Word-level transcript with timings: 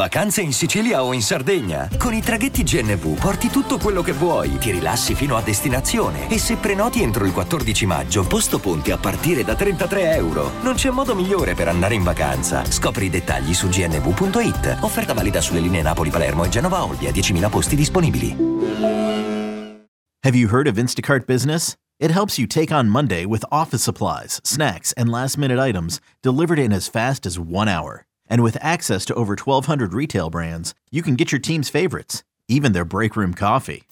Vacanze 0.00 0.40
in 0.40 0.54
Sicilia 0.54 1.04
o 1.04 1.12
in 1.12 1.20
Sardegna? 1.20 1.86
Con 1.98 2.14
i 2.14 2.22
traghetti 2.22 2.62
GNV 2.62 3.20
porti 3.20 3.48
tutto 3.48 3.76
quello 3.76 4.00
che 4.00 4.12
vuoi, 4.12 4.56
ti 4.56 4.70
rilassi 4.70 5.14
fino 5.14 5.36
a 5.36 5.42
destinazione 5.42 6.30
e 6.30 6.38
se 6.38 6.56
prenoti 6.56 7.02
entro 7.02 7.26
il 7.26 7.34
14 7.34 7.84
maggio, 7.84 8.26
posto 8.26 8.58
ponti 8.58 8.92
a 8.92 8.96
partire 8.96 9.44
da 9.44 9.54
33 9.54 10.14
euro. 10.14 10.52
Non 10.62 10.72
c'è 10.72 10.88
modo 10.88 11.14
migliore 11.14 11.52
per 11.52 11.68
andare 11.68 11.96
in 11.96 12.02
vacanza. 12.02 12.64
Scopri 12.64 13.04
i 13.04 13.10
dettagli 13.10 13.52
su 13.52 13.68
gnv.it. 13.68 14.78
Offerta 14.80 15.12
valida 15.12 15.42
sulle 15.42 15.60
linee 15.60 15.82
Napoli-Palermo 15.82 16.44
e 16.44 16.48
Genova-Olbia, 16.48 17.10
10.000 17.10 17.50
posti 17.50 17.76
disponibili. 17.76 18.34
Have 20.24 20.34
you 20.34 20.48
heard 20.48 20.66
of 20.66 20.78
Instacart 20.78 21.26
Business? 21.26 21.74
It 21.98 22.10
helps 22.10 22.38
you 22.38 22.46
take 22.46 22.72
on 22.72 22.88
Monday 22.88 23.26
with 23.26 23.44
office 23.50 23.82
supplies, 23.82 24.40
snacks, 24.44 24.94
and 24.94 25.10
last-minute 25.10 25.58
items 25.58 26.00
delivered 26.22 26.58
in 26.58 26.72
as 26.72 26.88
fast 26.88 27.26
as 27.26 27.38
one 27.38 27.68
hour. 27.68 28.06
And 28.30 28.42
with 28.42 28.56
access 28.62 29.04
to 29.06 29.14
over 29.14 29.32
1,200 29.34 29.92
retail 29.92 30.30
brands, 30.30 30.72
you 30.90 31.02
can 31.02 31.16
get 31.16 31.32
your 31.32 31.40
team's 31.40 31.68
favorites, 31.68 32.22
even 32.48 32.72
their 32.72 32.86
break 32.86 33.16
room 33.16 33.34
coffee. 33.34 33.82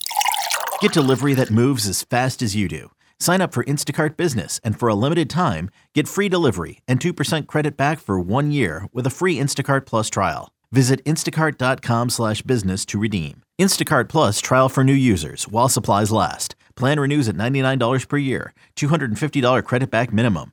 Get 0.81 0.93
delivery 0.93 1.35
that 1.35 1.51
moves 1.51 1.87
as 1.87 2.05
fast 2.05 2.41
as 2.41 2.57
you 2.57 2.69
do. 2.69 2.91
Sign 3.21 3.41
up 3.41 3.53
for 3.53 3.65
Instacart 3.65 4.17
Business 4.17 4.61
and 4.63 4.79
for 4.79 4.89
a 4.89 4.95
limited 4.95 5.29
time, 5.29 5.71
get 5.95 6.09
free 6.09 6.29
delivery 6.29 6.81
and 6.87 7.01
2% 7.01 7.47
credit 7.47 7.77
back 7.77 7.99
for 7.99 8.21
one 8.21 8.51
year 8.53 8.87
with 8.93 9.07
a 9.07 9.11
free 9.11 9.37
Instacart 9.37 9.85
Plus 9.87 10.09
trial. 10.09 10.53
Visit 10.71 11.03
instacart.com 11.05 12.11
slash 12.11 12.43
business 12.43 12.85
to 12.87 12.99
redeem. 12.99 13.43
Instacart 13.61 14.09
Plus 14.09 14.41
trial 14.41 14.69
for 14.69 14.85
new 14.85 14.93
users 14.93 15.49
while 15.49 15.69
supplies 15.69 16.13
last. 16.13 16.55
Plan 16.77 17.01
renews 17.01 17.29
at 17.29 17.35
$99 17.35 18.07
per 18.09 18.19
year, 18.19 18.53
$250 18.77 19.65
credit 19.65 19.91
back 19.91 20.13
minimum. 20.13 20.53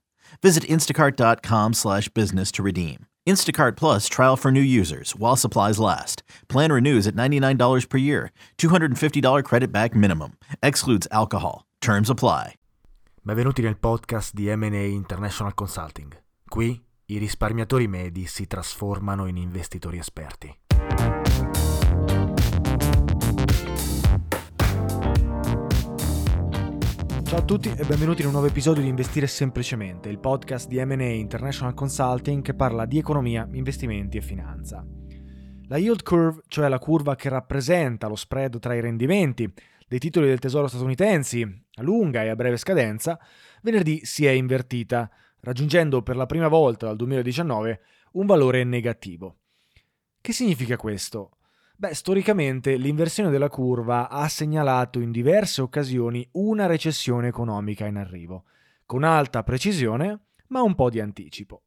Visit 0.41 0.63
instacart.com 0.63 1.73
slash 1.73 2.09
business 2.09 2.51
to 2.53 2.63
redeem. 2.63 3.05
Instacart 3.27 3.75
Plus 3.77 4.07
trial 4.07 4.35
for 4.35 4.51
new 4.51 4.61
users 4.61 5.15
while 5.15 5.35
supplies 5.35 5.79
last. 5.79 6.23
Plan 6.47 6.71
renews 6.71 7.07
at 7.07 7.15
$99 7.15 7.87
per 7.87 7.97
year, 7.97 8.31
$250 8.57 9.43
credit 9.43 9.71
back 9.71 9.95
minimum. 9.95 10.37
Excludes 10.63 11.07
alcohol. 11.11 11.65
Terms 11.81 12.09
apply. 12.09 12.55
Benvenuti 13.23 13.61
nel 13.61 13.77
podcast 13.77 14.33
di 14.33 14.49
M&A 14.49 14.87
International 14.87 15.53
Consulting. 15.53 16.11
Qui 16.47 16.83
i 17.05 17.17
risparmiatori 17.19 17.87
medi 17.87 18.25
si 18.25 18.47
trasformano 18.47 19.27
in 19.27 19.37
investitori 19.37 19.99
esperti. 19.99 21.20
Ciao 27.31 27.39
a 27.39 27.45
tutti 27.45 27.69
e 27.69 27.85
benvenuti 27.85 28.19
in 28.19 28.27
un 28.27 28.33
nuovo 28.33 28.49
episodio 28.49 28.83
di 28.83 28.89
Investire 28.89 29.25
Semplicemente, 29.25 30.09
il 30.09 30.19
podcast 30.19 30.67
di 30.67 30.83
M&A 30.83 31.13
International 31.13 31.73
Consulting 31.73 32.43
che 32.43 32.53
parla 32.53 32.85
di 32.85 32.97
economia, 32.97 33.47
investimenti 33.53 34.17
e 34.17 34.21
finanza. 34.21 34.85
La 35.69 35.77
yield 35.77 36.03
curve, 36.03 36.41
cioè 36.49 36.67
la 36.67 36.77
curva 36.77 37.15
che 37.15 37.29
rappresenta 37.29 38.09
lo 38.09 38.17
spread 38.17 38.59
tra 38.59 38.73
i 38.73 38.81
rendimenti 38.81 39.49
dei 39.87 39.97
titoli 39.97 40.27
del 40.27 40.39
tesoro 40.39 40.67
statunitensi 40.67 41.41
a 41.75 41.81
lunga 41.81 42.21
e 42.21 42.27
a 42.27 42.35
breve 42.35 42.57
scadenza, 42.57 43.17
venerdì 43.61 44.01
si 44.03 44.25
è 44.25 44.31
invertita, 44.31 45.09
raggiungendo 45.39 46.01
per 46.01 46.17
la 46.17 46.25
prima 46.25 46.49
volta 46.49 46.87
dal 46.87 46.97
2019 46.97 47.79
un 48.11 48.25
valore 48.25 48.65
negativo. 48.65 49.37
Che 50.19 50.33
significa 50.33 50.75
questo? 50.75 51.37
Beh, 51.81 51.95
storicamente 51.95 52.75
l'inversione 52.75 53.31
della 53.31 53.49
curva 53.49 54.07
ha 54.07 54.27
segnalato 54.27 54.99
in 54.99 55.09
diverse 55.09 55.63
occasioni 55.63 56.29
una 56.33 56.67
recessione 56.67 57.29
economica 57.29 57.87
in 57.87 57.95
arrivo, 57.95 58.43
con 58.85 59.03
alta 59.03 59.41
precisione 59.41 60.25
ma 60.49 60.61
un 60.61 60.75
po' 60.75 60.91
di 60.91 60.99
anticipo. 60.99 61.63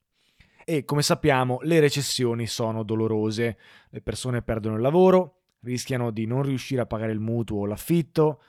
E 0.64 0.84
come 0.84 1.02
sappiamo 1.02 1.58
le 1.62 1.80
recessioni 1.80 2.46
sono 2.46 2.84
dolorose, 2.84 3.58
le 3.90 4.00
persone 4.02 4.42
perdono 4.42 4.76
il 4.76 4.82
lavoro, 4.82 5.40
rischiano 5.62 6.12
di 6.12 6.26
non 6.26 6.42
riuscire 6.44 6.82
a 6.82 6.86
pagare 6.86 7.10
il 7.10 7.18
mutuo 7.18 7.62
o 7.62 7.66
l'affitto, 7.66 8.40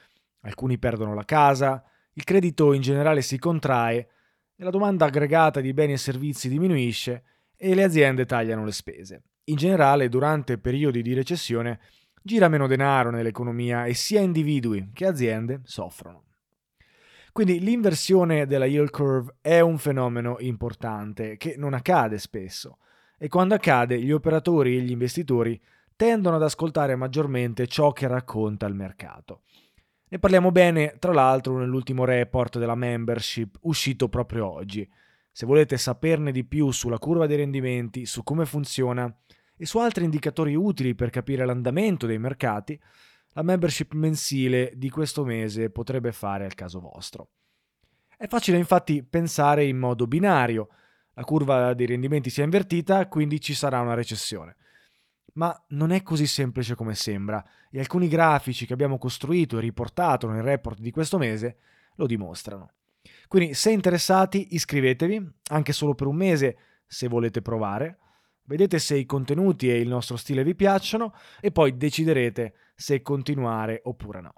alcuni 0.42 0.78
perdono 0.78 1.16
la 1.16 1.26
casa, 1.26 1.84
il 2.14 2.24
credito 2.26 2.74
in 2.74 2.82
generale 2.82 3.24
si 3.24 3.40
contrae 3.40 4.10
e 4.56 4.64
la 4.64 4.70
domanda 4.70 5.06
aggregata 5.06 5.62
di 5.62 5.74
beni 5.74 5.94
e 5.94 5.98
servizi 5.98 6.48
diminuisce 6.48 7.24
e 7.58 7.76
le 7.76 7.84
aziende 7.84 8.26
tagliano 8.26 8.66
le 8.66 8.72
spese 8.72 9.24
in 9.46 9.56
generale 9.56 10.10
durante 10.10 10.58
periodi 10.58 11.02
di 11.02 11.14
recessione 11.14 11.80
gira 12.22 12.48
meno 12.48 12.68
denaro 12.68 13.12
nell'economia 13.12 13.86
e 13.86 13.94
sia 13.94 14.22
individui 14.22 14.90
che 14.94 15.06
aziende 15.06 15.62
soffrono. 15.64 16.24
Quindi 17.32 17.60
l'inversione 17.60 18.46
della 18.48 18.66
yield 18.66 18.90
curve 18.90 19.36
è 19.42 19.60
un 19.60 19.78
fenomeno 19.78 20.38
importante 20.40 21.38
che 21.38 21.56
non 21.58 21.74
accade 21.74 22.18
spesso 22.18 22.78
e 23.18 23.28
quando 23.28 23.54
accade 23.54 24.02
gli 24.02 24.12
operatori 24.12 24.78
e 24.78 24.82
gli 24.82 24.92
investitori 24.92 25.62
tendono 25.96 26.38
ad 26.38 26.44
ascoltare 26.44 26.96
maggiormente 26.96 27.68
ciò 27.68 27.92
che 27.92 28.08
racconta 28.08 28.66
il 28.66 28.74
mercato. 28.74 29.42
Ne 30.08 30.20
parliamo 30.20 30.52
bene, 30.52 30.96
tra 30.98 31.14
l'altro, 31.14 31.58
nell'ultimo 31.58 32.06
report 32.06 32.58
della 32.58 32.76
membership 32.76 33.58
uscito 33.62 34.08
proprio 34.08 34.50
oggi. 34.50 34.90
Se 35.38 35.46
volete 35.46 35.76
saperne 35.76 36.32
di 36.32 36.46
più 36.46 36.72
sulla 36.72 36.98
curva 36.98 37.26
dei 37.26 37.36
rendimenti, 37.36 38.06
su 38.06 38.24
come 38.24 38.46
funziona 38.46 39.14
e 39.58 39.66
su 39.66 39.80
altri 39.80 40.06
indicatori 40.06 40.56
utili 40.56 40.96
per 40.96 41.10
capire 41.10 41.46
l'andamento 41.46 42.06
dei 42.06 42.18
mercati, 42.18 42.80
la 43.34 43.42
membership 43.42 43.92
mensile 43.96 44.72
di 44.78 44.90
questo 44.90 45.26
mese 45.26 45.70
potrebbe 45.72 46.14
fare 46.14 46.46
al 46.46 46.54
caso 46.54 46.80
vostro. 46.80 47.32
È 48.16 48.28
facile 48.28 48.58
infatti 48.58 49.04
pensare 49.04 49.66
in 49.66 49.78
modo 49.78 50.08
binario, 50.08 50.70
la 51.16 51.26
curva 51.26 51.74
dei 51.74 51.88
rendimenti 51.88 52.30
si 52.30 52.40
è 52.40 52.46
invertita, 52.46 53.06
quindi 53.10 53.42
ci 53.42 53.54
sarà 53.54 53.82
una 53.82 53.94
recessione. 53.94 54.56
Ma 55.34 55.54
non 55.72 55.92
è 55.92 56.02
così 56.02 56.28
semplice 56.28 56.76
come 56.76 56.96
sembra 56.96 57.44
e 57.70 57.80
alcuni 57.80 58.08
grafici 58.08 58.66
che 58.66 58.72
abbiamo 58.72 58.98
costruito 58.98 59.58
e 59.58 59.62
riportato 59.62 60.30
nel 60.30 60.44
report 60.44 60.80
di 60.80 60.92
questo 60.92 61.18
mese 61.18 61.58
lo 61.96 62.06
dimostrano. 62.06 62.72
Quindi 63.36 63.54
se 63.54 63.70
interessati 63.70 64.48
iscrivetevi, 64.52 65.30
anche 65.50 65.74
solo 65.74 65.94
per 65.94 66.08
un 66.08 66.16
mese 66.16 66.58
se 66.88 67.10
volete 67.10 67.42
provare, 67.42 68.00
Vedete 68.48 68.78
se 68.78 68.96
i 68.96 69.06
contenuti 69.06 69.70
e 69.70 69.80
il 69.80 69.88
nostro 69.88 70.18
stile 70.18 70.44
vi 70.44 70.54
piacciono 70.56 71.14
e 71.42 71.52
poi 71.52 71.76
deciderete 71.76 72.54
se 72.76 73.02
continuare 73.02 73.82
oppure 73.84 74.22
no. 74.22 74.34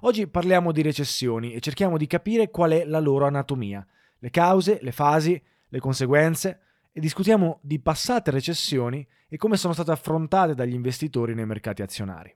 Oggi 0.00 0.26
parliamo 0.26 0.72
di 0.72 0.82
recessioni 0.82 1.52
e 1.52 1.60
cerchiamo 1.60 1.98
di 1.98 2.06
capire 2.06 2.50
qual 2.50 2.70
è 2.72 2.84
la 2.84 2.98
loro 2.98 3.26
anatomia, 3.26 3.86
le 4.18 4.30
cause, 4.30 4.78
le 4.80 4.92
fasi, 4.92 5.40
le 5.68 5.78
conseguenze 5.80 6.60
e 6.90 6.98
discutiamo 6.98 7.60
di 7.62 7.78
passate 7.78 8.30
recessioni 8.30 9.06
e 9.28 9.36
come 9.36 9.56
sono 9.56 9.74
state 9.74 9.90
affrontate 9.92 10.54
dagli 10.54 10.74
investitori 10.74 11.34
nei 11.34 11.46
mercati 11.46 11.82
azionari. 11.82 12.34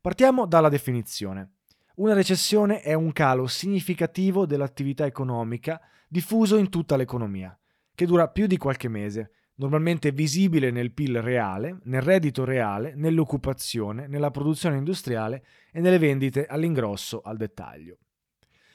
Partiamo 0.00 0.46
dalla 0.46 0.70
definizione. 0.70 1.55
Una 1.96 2.12
recessione 2.12 2.82
è 2.82 2.92
un 2.92 3.10
calo 3.12 3.46
significativo 3.46 4.44
dell'attività 4.44 5.06
economica 5.06 5.80
diffuso 6.06 6.58
in 6.58 6.68
tutta 6.68 6.94
l'economia, 6.94 7.58
che 7.94 8.04
dura 8.04 8.28
più 8.28 8.46
di 8.46 8.58
qualche 8.58 8.88
mese 8.88 9.30
normalmente 9.54 10.12
visibile 10.12 10.70
nel 10.70 10.92
PIL 10.92 11.22
reale, 11.22 11.78
nel 11.84 12.02
reddito 12.02 12.44
reale, 12.44 12.92
nell'occupazione, 12.94 14.08
nella 14.08 14.30
produzione 14.30 14.76
industriale 14.76 15.42
e 15.72 15.80
nelle 15.80 15.96
vendite 15.96 16.44
all'ingrosso 16.44 17.22
al 17.22 17.38
dettaglio. 17.38 17.96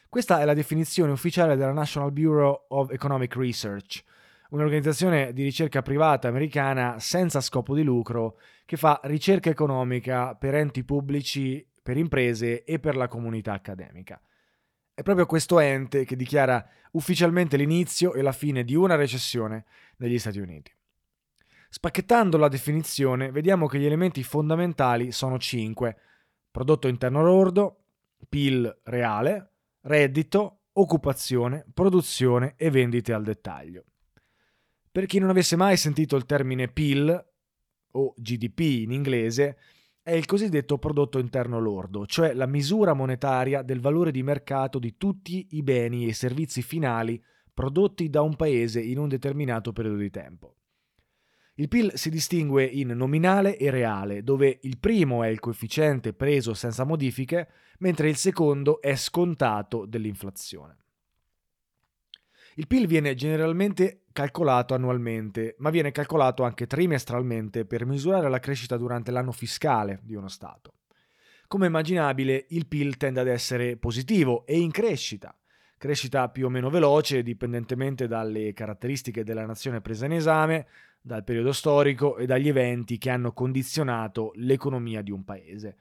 Questa 0.10 0.42
è 0.42 0.45
la 0.45 0.56
definizione 0.56 1.12
ufficiale 1.12 1.56
della 1.56 1.74
National 1.74 2.12
Bureau 2.12 2.66
of 2.69 2.90
Economic 2.90 3.36
Research, 3.36 4.01
un'organizzazione 4.50 5.31
di 5.31 5.44
ricerca 5.44 5.84
privata 5.84 6.28
americana 6.28 6.98
senza 6.98 7.40
scopo 7.40 7.75
di 7.75 7.84
lucro 7.84 8.40
che 8.66 8.78
fa 8.78 9.00
ricerca 9.04 9.51
economica 9.51 10.34
per 10.34 10.56
enti 10.56 10.84
pubblici, 10.84 11.63
per 11.81 11.98
imprese 11.98 12.63
e 12.63 12.80
per 12.80 12.95
la 12.95 13.07
comunità 13.07 13.54
accademica. 13.54 14.22
È 14.94 15.04
proprio 15.04 15.25
questo 15.25 15.60
ente 15.60 16.06
che 16.06 16.16
dichiara 16.16 16.63
ufficialmente 16.92 17.57
l'inizio 17.57 18.13
e 18.13 18.22
la 18.22 18.31
fine 18.31 18.63
di 18.63 18.75
una 18.75 18.95
recessione 18.95 19.66
negli 19.98 20.19
Stati 20.19 20.39
Uniti. 20.39 20.72
Spacchettando 21.69 22.38
la 22.38 22.50
definizione, 22.50 23.31
vediamo 23.31 23.68
che 23.68 23.80
gli 23.80 23.86
elementi 23.86 24.24
fondamentali 24.24 25.12
sono 25.12 25.39
cinque: 25.39 25.98
prodotto 26.51 26.88
interno 26.88 27.24
lordo, 27.24 27.83
PIL 28.28 28.81
reale, 28.83 29.51
reddito, 29.81 30.63
occupazione, 30.74 31.66
produzione 31.74 32.56
e 32.57 32.69
vendite 32.69 33.13
al 33.13 33.24
dettaglio. 33.24 33.86
Per 34.92 35.06
chi 35.06 35.19
non 35.19 35.30
avesse 35.30 35.56
mai 35.56 35.78
sentito 35.78 36.18
il 36.18 36.25
termine 36.25 36.68
PIL 36.68 37.25
o 37.92 38.13
GDP 38.18 38.60
in 38.60 38.92
inglese, 38.92 39.57
è 40.03 40.12
il 40.12 40.25
cosiddetto 40.25 40.80
prodotto 40.80 41.19
interno 41.19 41.59
lordo, 41.59 42.07
cioè 42.07 42.33
la 42.33 42.48
misura 42.48 42.94
monetaria 42.94 43.62
del 43.62 43.80
valore 43.80 44.12
di 44.12 44.24
mercato 44.24 44.80
di 44.80 44.98
tutti 44.98 45.50
i 45.51 45.62
beni 45.62 46.07
e 46.07 46.13
servizi 46.13 46.63
finali 46.63 47.21
prodotti 47.53 48.09
da 48.09 48.21
un 48.21 48.36
paese 48.36 48.81
in 48.81 48.98
un 48.98 49.07
determinato 49.07 49.71
periodo 49.71 49.98
di 49.98 50.09
tempo. 50.09 50.56
Il 51.56 51.68
PIL 51.68 51.92
si 51.94 52.09
distingue 52.09 52.63
in 52.63 52.88
nominale 52.89 53.57
e 53.57 53.69
reale, 53.69 54.24
dove 54.24 54.59
il 54.63 54.80
primo 54.80 55.21
è 55.21 55.27
il 55.27 55.39
coefficiente 55.39 56.13
preso 56.13 56.56
senza 56.56 56.83
modifiche, 56.83 57.50
mentre 57.80 58.09
il 58.09 58.15
secondo 58.15 58.81
è 58.81 58.95
scontato 58.95 59.86
dell'inflazione. 59.86 60.77
Il 62.56 62.68
PIL 62.68 62.86
viene 62.86 63.15
generalmente 63.15 64.03
calcolato 64.12 64.74
annualmente, 64.74 65.56
ma 65.59 65.69
viene 65.69 65.92
calcolato 65.92 66.44
anche 66.44 66.68
trimestralmente 66.68 67.65
per 67.65 67.86
misurare 67.86 68.30
la 68.30 68.39
crescita 68.39 68.75
durante 68.75 69.09
l'anno 69.12 69.31
fiscale 69.31 70.00
di 70.03 70.15
uno 70.15 70.27
Stato. 70.27 70.74
Come 71.48 71.68
immaginabile, 71.68 72.45
il 72.50 72.68
PIL 72.68 72.98
tende 72.98 73.21
ad 73.21 73.27
essere 73.27 73.77
positivo 73.77 74.45
e 74.45 74.59
in 74.59 74.71
crescita, 74.71 75.33
crescita 75.77 76.30
più 76.30 76.45
o 76.45 76.50
meno 76.50 76.69
veloce 76.69 77.24
dipendentemente 77.24 78.07
dalle 78.07 78.54
caratteristiche 78.54 79.24
della 79.24 79.45
nazione 79.45 79.80
presa 79.80 80.06
in 80.06 80.13
esame, 80.13 80.68
dal 81.01 81.24
periodo 81.24 81.54
storico 81.54 82.18
e 82.18 82.25
dagli 82.25 82.50
eventi 82.50 82.97
che 82.97 83.09
hanno 83.09 83.31
condizionato 83.31 84.33
l'economia 84.36 85.01
di 85.01 85.12
un 85.12 85.24
paese. 85.24 85.77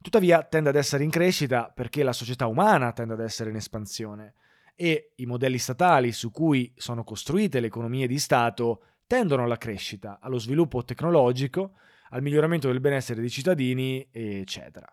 Tuttavia 0.00 0.44
tende 0.44 0.68
ad 0.68 0.76
essere 0.76 1.02
in 1.02 1.10
crescita 1.10 1.70
perché 1.74 2.04
la 2.04 2.12
società 2.12 2.46
umana 2.46 2.92
tende 2.92 3.14
ad 3.14 3.20
essere 3.20 3.50
in 3.50 3.56
espansione 3.56 4.34
e 4.76 5.12
i 5.16 5.26
modelli 5.26 5.58
statali 5.58 6.12
su 6.12 6.30
cui 6.30 6.72
sono 6.76 7.02
costruite 7.02 7.60
le 7.60 7.66
economie 7.66 8.06
di 8.06 8.18
Stato 8.18 8.82
tendono 9.06 9.44
alla 9.44 9.56
crescita, 9.56 10.18
allo 10.20 10.38
sviluppo 10.38 10.84
tecnologico, 10.84 11.72
al 12.10 12.22
miglioramento 12.22 12.68
del 12.68 12.80
benessere 12.80 13.20
dei 13.20 13.30
cittadini, 13.30 14.06
eccetera. 14.12 14.86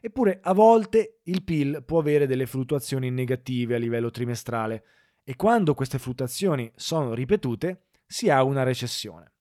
Eppure 0.00 0.40
a 0.42 0.52
volte 0.52 1.20
il 1.24 1.44
PIL 1.44 1.84
può 1.84 2.00
avere 2.00 2.26
delle 2.26 2.46
fluttuazioni 2.46 3.10
negative 3.10 3.76
a 3.76 3.78
livello 3.78 4.10
trimestrale 4.10 4.84
e 5.22 5.36
quando 5.36 5.74
queste 5.74 5.98
fluttuazioni 5.98 6.72
sono 6.74 7.14
ripetute 7.14 7.84
si 8.06 8.28
ha 8.28 8.42
una 8.42 8.64
recessione, 8.64 9.32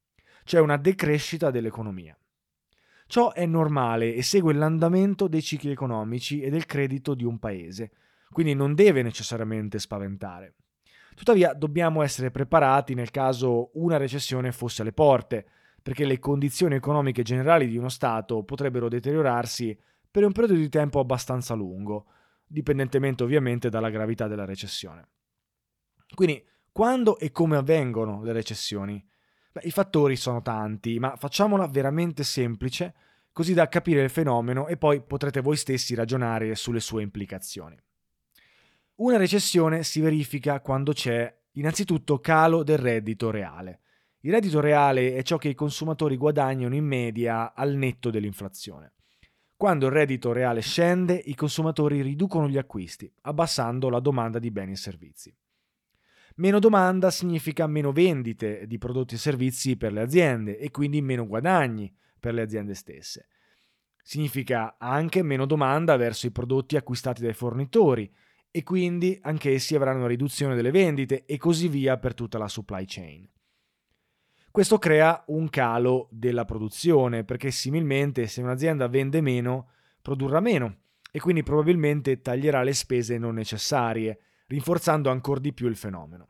cioè 0.44 0.62
una 0.62 0.77
decrescita 0.77 1.50
dell'economia. 1.50 2.15
Ciò 3.07 3.33
è 3.33 3.45
normale 3.45 4.13
e 4.13 4.21
segue 4.21 4.53
l'andamento 4.53 5.27
dei 5.27 5.41
cicli 5.41 5.71
economici 5.71 6.41
e 6.41 6.50
del 6.50 6.65
credito 6.65 7.13
di 7.15 7.23
un 7.23 7.39
paese, 7.39 7.91
quindi 8.31 8.54
non 8.54 8.74
deve 8.74 9.01
necessariamente 9.01 9.80
spaventare. 9.80 10.56
Tuttavia 11.13 11.54
dobbiamo 11.54 12.01
essere 12.01 12.31
preparati 12.31 12.94
nel 12.94 13.12
caso 13.12 13.72
una 13.74 13.98
recessione 13.98 14.51
fosse 14.51 14.81
alle 14.81 14.94
porte, 14.94 15.45
perché 15.81 16.06
le 16.06 16.19
condizioni 16.19 16.75
economiche 16.75 17.24
generali 17.24 17.68
di 17.68 17.78
uno 17.78 17.89
Stato 17.89 18.44
potrebbero 18.44 18.88
deteriorarsi 18.88 19.78
per 20.10 20.24
un 20.24 20.31
periodo 20.31 20.60
di 20.60 20.69
tempo 20.69 21.00
abbastanza 21.00 21.54
lungo, 21.54 22.06
dipendentemente 22.45 23.24
ovviamente 23.24 23.69
dalla 23.69 23.89
gravità 23.89 24.28
della 24.28 24.45
recessione. 24.45 25.07
Quindi, 26.13 26.44
quando 26.72 27.18
e 27.18 27.31
come 27.31 27.57
avvengono 27.57 28.24
le 28.24 28.31
recessioni? 28.31 29.04
Beh, 29.51 29.62
I 29.63 29.72
fattori 29.72 30.16
sono 30.16 30.42
tanti, 30.42 31.00
ma 31.00 31.16
facciamola 31.16 31.68
veramente 31.68 32.24
semplice, 32.24 32.94
così 33.31 33.54
da 33.54 33.68
capire 33.68 34.04
il 34.04 34.10
fenomeno 34.10 34.68
e 34.68 34.78
poi 34.78 35.01
potrete 35.01 35.42
voi 35.42 35.57
stessi 35.57 35.95
ragionare 35.95 36.56
sulle 36.56 36.80
sue 36.80 37.01
implicazioni. 37.01 37.78
Una 39.01 39.18
recessione 39.18 39.81
si 39.81 40.00
verifica 40.00 40.59
quando 40.59 40.94
c'è 40.94 41.36
innanzitutto 41.53 42.19
calo 42.19 42.62
del 42.62 42.77
reddito 42.77 43.31
reale. 43.31 43.80
Il 44.19 44.31
reddito 44.31 44.59
reale 44.59 45.15
è 45.15 45.24
ciò 45.24 45.38
che 45.38 45.50
i 45.50 45.56
consumatori 45.56 46.18
guadagnano 46.18 46.75
in 46.75 46.86
media 46.86 47.56
al 47.56 47.74
netto 47.74 48.12
dell'inflazione. 48.12 48.94
Quando 49.56 49.88
il 49.88 49.92
reddito 49.92 50.33
reale 50.33 50.62
scende, 50.62 51.15
i 51.15 51.33
consumatori 51.33 52.03
riducono 52.03 52.48
gli 52.48 52.59
acquisti, 52.59 53.12
abbassando 53.21 53.89
la 53.89 54.00
domanda 54.00 54.38
di 54.38 54.51
beni 54.51 54.74
e 54.74 54.77
servizi. 54.77 55.36
Meno 56.36 56.59
domanda 56.59 57.09
significa 57.09 57.65
meno 57.65 57.92
vendite 57.92 58.68
di 58.68 58.77
prodotti 58.77 59.15
e 59.15 59.18
servizi 59.18 59.77
per 59.77 59.94
le 59.94 60.01
aziende 60.01 60.59
e 60.59 60.69
quindi 60.69 61.01
meno 61.01 61.25
guadagni 61.25 61.92
per 62.19 62.36
le 62.36 62.44
aziende 62.44 62.75
stesse. 62.75 63.30
Significa 64.04 64.75
anche 64.77 65.24
meno 65.24 65.47
domanda 65.47 65.95
verso 65.95 66.27
i 66.27 66.31
prodotti 66.31 66.75
acquistati 66.75 67.24
dai 67.24 67.33
fornitori 67.33 68.07
e 68.51 68.63
quindi 68.63 69.18
anche 69.24 69.53
essi 69.53 69.75
avranno 69.75 70.00
una 70.00 70.07
riduzione 70.07 70.56
delle 70.56 70.71
vendite 70.71 71.25
e 71.25 71.38
così 71.38 71.69
via 71.69 71.98
per 71.98 72.13
tutta 72.13 72.38
la 72.38 72.50
supply 72.50 72.83
chain. 72.86 73.27
Questo 74.51 74.77
crea 74.77 75.24
un 75.27 75.50
calo 75.50 76.09
della 76.12 76.44
produzione, 76.44 77.24
perché 77.24 77.51
similmente 77.51 78.27
se 78.27 78.42
un'azienda 78.42 78.89
vende 78.89 79.21
meno, 79.21 79.69
produrrà 80.01 80.42
meno 80.42 80.81
e 81.09 81.19
quindi 81.21 81.42
probabilmente 81.42 82.19
taglierà 82.19 82.62
le 82.62 82.74
spese 82.74 83.18
non 83.18 83.36
necessarie, 83.36 84.19
rinforzando 84.48 85.09
ancora 85.09 85.39
di 85.39 85.54
più 85.54 85.68
il 85.68 85.77
fenomeno. 85.77 86.27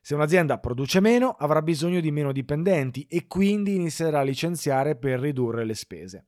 Se 0.00 0.14
un'azienda 0.14 0.58
produce 0.58 1.00
meno, 1.00 1.30
avrà 1.30 1.60
bisogno 1.62 2.00
di 2.00 2.12
meno 2.12 2.30
dipendenti 2.30 3.04
e 3.08 3.26
quindi 3.26 3.74
inizierà 3.74 4.20
a 4.20 4.22
licenziare 4.22 4.96
per 4.96 5.18
ridurre 5.18 5.64
le 5.64 5.74
spese. 5.74 6.24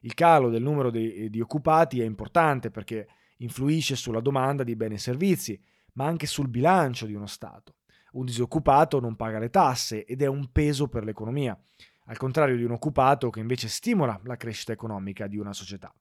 Il 0.00 0.12
calo 0.12 0.50
del 0.50 0.62
numero 0.62 0.90
di, 0.90 1.30
di 1.30 1.40
occupati 1.40 2.00
è 2.00 2.04
importante 2.04 2.70
perché 2.70 3.08
influisce 3.38 3.96
sulla 3.96 4.20
domanda 4.20 4.62
di 4.62 4.76
beni 4.76 4.94
e 4.94 4.98
servizi, 4.98 5.60
ma 5.94 6.06
anche 6.06 6.26
sul 6.26 6.48
bilancio 6.48 7.06
di 7.06 7.14
uno 7.14 7.26
Stato. 7.26 7.76
Un 8.12 8.24
disoccupato 8.24 9.00
non 9.00 9.16
paga 9.16 9.38
le 9.38 9.50
tasse 9.50 10.04
ed 10.04 10.22
è 10.22 10.26
un 10.26 10.50
peso 10.50 10.88
per 10.88 11.04
l'economia, 11.04 11.58
al 12.06 12.16
contrario 12.16 12.56
di 12.56 12.64
un 12.64 12.70
occupato 12.70 13.28
che 13.30 13.40
invece 13.40 13.68
stimola 13.68 14.18
la 14.24 14.36
crescita 14.36 14.72
economica 14.72 15.26
di 15.26 15.36
una 15.36 15.52
società. 15.52 15.92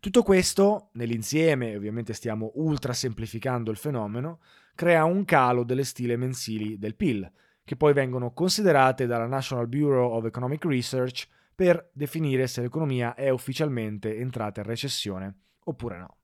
Tutto 0.00 0.22
questo, 0.24 0.88
nell'insieme, 0.94 1.76
ovviamente 1.76 2.12
stiamo 2.12 2.50
ultra 2.54 2.92
semplificando 2.92 3.70
il 3.70 3.76
fenomeno, 3.76 4.40
crea 4.74 5.04
un 5.04 5.24
calo 5.24 5.62
delle 5.62 5.84
stile 5.84 6.16
mensili 6.16 6.76
del 6.78 6.96
PIL, 6.96 7.30
che 7.62 7.76
poi 7.76 7.92
vengono 7.92 8.32
considerate 8.32 9.06
dalla 9.06 9.28
National 9.28 9.68
Bureau 9.68 10.10
of 10.10 10.24
Economic 10.24 10.64
Research 10.64 11.28
per 11.54 11.90
definire 11.92 12.48
se 12.48 12.62
l'economia 12.62 13.14
è 13.14 13.28
ufficialmente 13.28 14.16
entrata 14.16 14.60
in 14.62 14.66
recessione 14.66 15.36
oppure 15.64 15.98
no. 15.98 16.16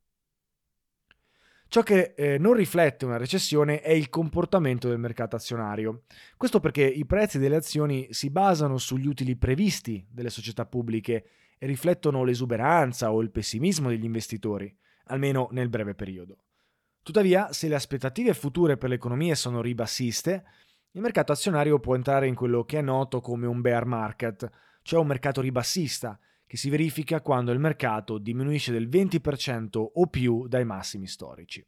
Ciò 1.70 1.82
che 1.82 2.14
eh, 2.16 2.38
non 2.38 2.54
riflette 2.54 3.04
una 3.04 3.18
recessione 3.18 3.82
è 3.82 3.90
il 3.90 4.08
comportamento 4.08 4.88
del 4.88 4.98
mercato 4.98 5.36
azionario. 5.36 6.04
Questo 6.38 6.60
perché 6.60 6.82
i 6.82 7.04
prezzi 7.04 7.38
delle 7.38 7.56
azioni 7.56 8.08
si 8.10 8.30
basano 8.30 8.78
sugli 8.78 9.06
utili 9.06 9.36
previsti 9.36 10.06
delle 10.10 10.30
società 10.30 10.64
pubbliche 10.64 11.26
e 11.58 11.66
riflettono 11.66 12.24
l'esuberanza 12.24 13.12
o 13.12 13.20
il 13.20 13.30
pessimismo 13.30 13.90
degli 13.90 14.04
investitori, 14.04 14.74
almeno 15.08 15.48
nel 15.52 15.68
breve 15.68 15.94
periodo. 15.94 16.44
Tuttavia, 17.02 17.52
se 17.52 17.68
le 17.68 17.74
aspettative 17.74 18.32
future 18.32 18.78
per 18.78 18.88
l'economia 18.88 19.34
sono 19.34 19.60
ribassiste, 19.60 20.44
il 20.92 21.02
mercato 21.02 21.32
azionario 21.32 21.78
può 21.80 21.94
entrare 21.94 22.26
in 22.26 22.34
quello 22.34 22.64
che 22.64 22.78
è 22.78 22.82
noto 22.82 23.20
come 23.20 23.46
un 23.46 23.60
bear 23.60 23.84
market, 23.84 24.50
cioè 24.80 25.00
un 25.00 25.06
mercato 25.06 25.42
ribassista, 25.42 26.18
che 26.48 26.56
si 26.56 26.70
verifica 26.70 27.20
quando 27.20 27.52
il 27.52 27.58
mercato 27.58 28.16
diminuisce 28.16 28.72
del 28.72 28.88
20% 28.88 29.76
o 29.76 30.06
più 30.06 30.48
dai 30.48 30.64
massimi 30.64 31.06
storici. 31.06 31.64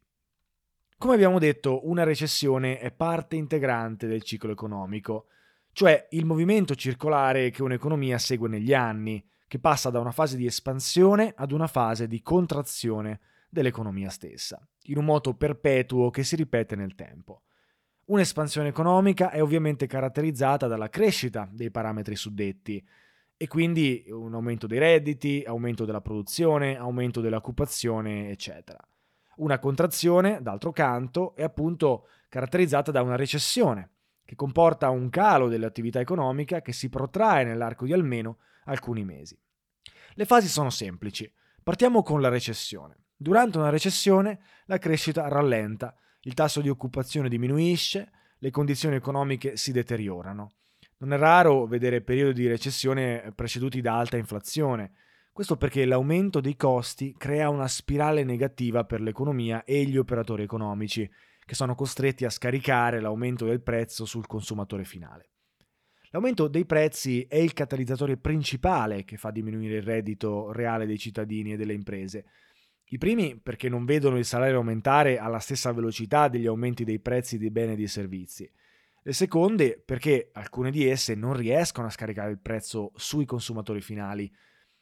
Come 0.97 1.13
abbiamo 1.13 1.37
detto, 1.37 1.87
una 1.87 2.03
recessione 2.03 2.79
è 2.79 2.91
parte 2.91 3.35
integrante 3.35 4.07
del 4.07 4.23
ciclo 4.23 4.51
economico, 4.51 5.27
cioè 5.71 6.07
il 6.11 6.25
movimento 6.25 6.73
circolare 6.73 7.51
che 7.51 7.61
un'economia 7.61 8.17
segue 8.17 8.49
negli 8.49 8.73
anni, 8.73 9.23
che 9.47 9.59
passa 9.59 9.91
da 9.91 9.99
una 9.99 10.11
fase 10.11 10.35
di 10.35 10.47
espansione 10.47 11.31
ad 11.35 11.51
una 11.51 11.67
fase 11.67 12.07
di 12.07 12.21
contrazione 12.23 13.19
dell'economia 13.49 14.09
stessa, 14.09 14.67
in 14.85 14.97
un 14.97 15.05
moto 15.05 15.35
perpetuo 15.35 16.09
che 16.09 16.23
si 16.23 16.35
ripete 16.35 16.75
nel 16.75 16.95
tempo. 16.95 17.43
Un'espansione 18.05 18.69
economica 18.69 19.29
è 19.29 19.43
ovviamente 19.43 19.85
caratterizzata 19.85 20.65
dalla 20.65 20.89
crescita 20.89 21.47
dei 21.51 21.69
parametri 21.69 22.15
suddetti, 22.15 22.83
e 23.41 23.47
quindi 23.47 24.05
un 24.09 24.35
aumento 24.35 24.67
dei 24.67 24.77
redditi, 24.77 25.43
aumento 25.43 25.83
della 25.83 25.99
produzione, 25.99 26.77
aumento 26.77 27.21
dell'occupazione, 27.21 28.29
eccetera. 28.29 28.77
Una 29.37 29.57
contrazione, 29.57 30.43
d'altro 30.43 30.71
canto, 30.71 31.33
è 31.33 31.41
appunto 31.41 32.07
caratterizzata 32.29 32.91
da 32.91 33.01
una 33.01 33.15
recessione, 33.15 33.93
che 34.23 34.35
comporta 34.35 34.91
un 34.91 35.09
calo 35.09 35.47
dell'attività 35.47 35.99
economica 35.99 36.61
che 36.61 36.71
si 36.71 36.87
protrae 36.87 37.43
nell'arco 37.43 37.85
di 37.85 37.93
almeno 37.93 38.37
alcuni 38.65 39.03
mesi. 39.03 39.35
Le 40.13 40.25
fasi 40.25 40.47
sono 40.47 40.69
semplici. 40.69 41.27
Partiamo 41.63 42.03
con 42.03 42.21
la 42.21 42.29
recessione. 42.29 43.05
Durante 43.17 43.57
una 43.57 43.69
recessione 43.71 44.39
la 44.65 44.77
crescita 44.77 45.27
rallenta, 45.27 45.95
il 46.25 46.35
tasso 46.35 46.61
di 46.61 46.69
occupazione 46.69 47.27
diminuisce, 47.27 48.11
le 48.37 48.51
condizioni 48.51 48.97
economiche 48.97 49.57
si 49.57 49.71
deteriorano. 49.71 50.51
Non 51.01 51.13
è 51.13 51.17
raro 51.17 51.65
vedere 51.65 52.01
periodi 52.01 52.41
di 52.41 52.47
recessione 52.47 53.31
preceduti 53.33 53.81
da 53.81 53.97
alta 53.97 54.17
inflazione. 54.17 54.91
Questo 55.31 55.57
perché 55.57 55.83
l'aumento 55.85 56.39
dei 56.39 56.55
costi 56.55 57.15
crea 57.17 57.49
una 57.49 57.67
spirale 57.67 58.23
negativa 58.23 58.83
per 58.83 59.01
l'economia 59.01 59.63
e 59.63 59.83
gli 59.85 59.97
operatori 59.97 60.43
economici, 60.43 61.09
che 61.43 61.55
sono 61.55 61.73
costretti 61.73 62.23
a 62.23 62.29
scaricare 62.29 62.99
l'aumento 62.99 63.45
del 63.45 63.63
prezzo 63.63 64.05
sul 64.05 64.27
consumatore 64.27 64.83
finale. 64.83 65.29
L'aumento 66.11 66.47
dei 66.47 66.65
prezzi 66.65 67.23
è 67.23 67.37
il 67.37 67.53
catalizzatore 67.53 68.17
principale 68.17 69.03
che 69.03 69.17
fa 69.17 69.31
diminuire 69.31 69.77
il 69.77 69.83
reddito 69.83 70.51
reale 70.51 70.85
dei 70.85 70.99
cittadini 70.99 71.53
e 71.53 71.57
delle 71.57 71.73
imprese. 71.73 72.25
I 72.89 72.99
primi 72.99 73.39
perché 73.41 73.69
non 73.69 73.85
vedono 73.85 74.19
il 74.19 74.25
salario 74.25 74.57
aumentare 74.57 75.17
alla 75.17 75.39
stessa 75.39 75.71
velocità 75.71 76.27
degli 76.27 76.45
aumenti 76.45 76.83
dei 76.83 76.99
prezzi 76.99 77.39
dei 77.39 77.49
beni 77.49 77.71
e 77.73 77.75
dei 77.75 77.87
servizi. 77.87 78.47
Le 79.03 79.13
seconde 79.13 79.81
perché 79.83 80.29
alcune 80.33 80.69
di 80.69 80.87
esse 80.87 81.15
non 81.15 81.33
riescono 81.33 81.87
a 81.87 81.91
scaricare 81.91 82.29
il 82.29 82.39
prezzo 82.39 82.91
sui 82.95 83.25
consumatori 83.25 83.81
finali 83.81 84.31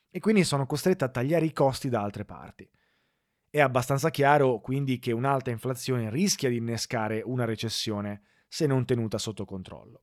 e 0.10 0.20
quindi 0.20 0.44
sono 0.44 0.66
costrette 0.66 1.06
a 1.06 1.10
tagliare 1.10 1.46
i 1.46 1.54
costi 1.54 1.88
da 1.88 2.02
altre 2.02 2.26
parti. 2.26 2.70
È 3.50 3.62
abbastanza 3.62 4.10
chiaro 4.10 4.60
quindi 4.60 5.00
che 5.00 5.14
un'alta 5.14 5.52
inflazione 5.52 6.10
rischia 6.10 6.50
di 6.50 6.58
innescare 6.58 7.22
una 7.24 7.46
recessione 7.46 8.24
se 8.50 8.68
non 8.68 8.86
tenuta 8.86 9.18
sotto 9.18 9.46
controllo. 9.46 10.02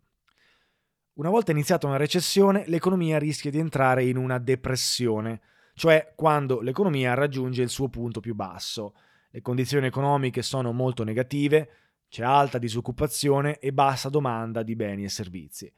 Una 1.14 1.30
volta 1.30 1.50
iniziata 1.50 1.86
una 1.86 1.96
recessione, 1.96 2.64
l'economia 2.68 3.18
rischia 3.18 3.50
di 3.50 3.58
entrare 3.58 4.04
in 4.04 4.16
una 4.16 4.38
depressione, 4.38 5.40
cioè 5.74 6.14
quando 6.16 6.60
l'economia 6.60 7.12
raggiunge 7.12 7.62
il 7.62 7.68
suo 7.68 7.88
punto 7.88 8.20
più 8.20 8.34
basso. 8.34 8.94
Le 9.30 9.42
condizioni 9.42 9.86
economiche 9.86 10.40
sono 10.40 10.72
molto 10.72 11.04
negative, 11.04 11.85
c'è 12.08 12.24
alta 12.24 12.58
disoccupazione 12.58 13.58
e 13.58 13.72
bassa 13.72 14.08
domanda 14.08 14.62
di 14.62 14.76
beni 14.76 15.04
e 15.04 15.08
servizi. 15.08 15.72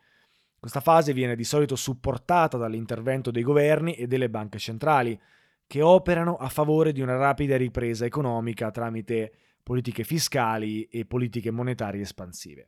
Questa 0.58 0.80
fase 0.80 1.12
viene 1.12 1.36
di 1.36 1.44
solito 1.44 1.76
supportata 1.76 2.56
dall'intervento 2.56 3.30
dei 3.30 3.42
governi 3.42 3.94
e 3.94 4.06
delle 4.06 4.28
banche 4.28 4.58
centrali, 4.58 5.18
che 5.66 5.82
operano 5.82 6.36
a 6.36 6.48
favore 6.48 6.92
di 6.92 7.00
una 7.00 7.16
rapida 7.16 7.56
ripresa 7.56 8.04
economica 8.04 8.70
tramite 8.70 9.32
politiche 9.62 10.02
fiscali 10.02 10.84
e 10.84 11.04
politiche 11.04 11.50
monetarie 11.50 12.00
espansive, 12.00 12.66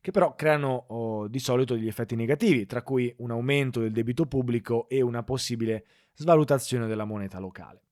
che 0.00 0.10
però 0.10 0.34
creano 0.34 0.86
oh, 0.88 1.28
di 1.28 1.38
solito 1.38 1.74
degli 1.74 1.86
effetti 1.86 2.16
negativi, 2.16 2.66
tra 2.66 2.82
cui 2.82 3.14
un 3.18 3.30
aumento 3.30 3.80
del 3.80 3.92
debito 3.92 4.26
pubblico 4.26 4.88
e 4.88 5.00
una 5.00 5.22
possibile 5.22 5.86
svalutazione 6.12 6.86
della 6.88 7.04
moneta 7.04 7.38
locale. 7.38 7.82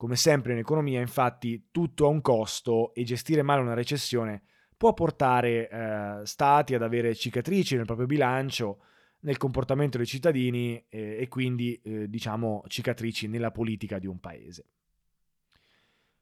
Come 0.00 0.16
sempre 0.16 0.52
in 0.54 0.58
economia, 0.58 0.98
infatti, 0.98 1.66
tutto 1.70 2.06
ha 2.06 2.08
un 2.08 2.22
costo 2.22 2.94
e 2.94 3.04
gestire 3.04 3.42
male 3.42 3.60
una 3.60 3.74
recessione 3.74 4.44
può 4.74 4.94
portare 4.94 5.68
eh, 5.68 6.20
stati 6.24 6.74
ad 6.74 6.82
avere 6.82 7.14
cicatrici 7.14 7.76
nel 7.76 7.84
proprio 7.84 8.06
bilancio, 8.06 8.78
nel 9.20 9.36
comportamento 9.36 9.98
dei 9.98 10.06
cittadini 10.06 10.82
eh, 10.88 11.18
e 11.20 11.28
quindi, 11.28 11.78
eh, 11.84 12.08
diciamo, 12.08 12.64
cicatrici 12.66 13.28
nella 13.28 13.50
politica 13.50 13.98
di 13.98 14.06
un 14.06 14.18
paese. 14.20 14.68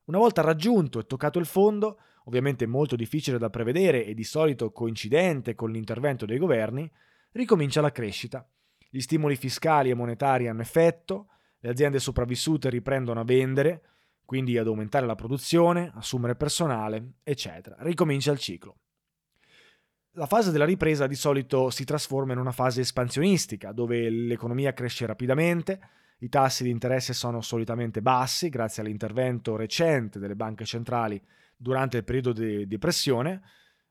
Una 0.06 0.18
volta 0.18 0.42
raggiunto 0.42 0.98
e 0.98 1.06
toccato 1.06 1.38
il 1.38 1.46
fondo, 1.46 2.00
ovviamente 2.24 2.66
molto 2.66 2.96
difficile 2.96 3.38
da 3.38 3.48
prevedere 3.48 4.04
e 4.04 4.12
di 4.12 4.24
solito 4.24 4.72
coincidente 4.72 5.54
con 5.54 5.70
l'intervento 5.70 6.26
dei 6.26 6.38
governi, 6.38 6.90
ricomincia 7.30 7.80
la 7.80 7.92
crescita. 7.92 8.44
Gli 8.90 8.98
stimoli 8.98 9.36
fiscali 9.36 9.90
e 9.90 9.94
monetari 9.94 10.48
hanno 10.48 10.62
effetto, 10.62 11.28
le 11.60 11.68
aziende 11.68 11.98
sopravvissute 11.98 12.70
riprendono 12.70 13.20
a 13.20 13.24
vendere, 13.24 13.82
quindi 14.24 14.58
ad 14.58 14.66
aumentare 14.66 15.06
la 15.06 15.14
produzione, 15.14 15.90
assumere 15.94 16.36
personale, 16.36 17.14
eccetera. 17.22 17.76
Ricomincia 17.80 18.30
il 18.30 18.38
ciclo. 18.38 18.76
La 20.12 20.26
fase 20.26 20.50
della 20.50 20.64
ripresa 20.64 21.06
di 21.06 21.14
solito 21.14 21.70
si 21.70 21.84
trasforma 21.84 22.32
in 22.32 22.38
una 22.38 22.52
fase 22.52 22.80
espansionistica, 22.80 23.72
dove 23.72 24.10
l'economia 24.10 24.72
cresce 24.72 25.06
rapidamente, 25.06 25.80
i 26.20 26.28
tassi 26.28 26.64
di 26.64 26.70
interesse 26.70 27.12
sono 27.12 27.40
solitamente 27.40 28.02
bassi 28.02 28.48
grazie 28.48 28.82
all'intervento 28.82 29.54
recente 29.54 30.18
delle 30.18 30.34
banche 30.34 30.64
centrali 30.64 31.22
durante 31.56 31.98
il 31.98 32.04
periodo 32.04 32.32
di 32.32 32.66
depressione 32.66 33.42